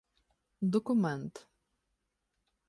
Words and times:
-Документ. 0.63 1.35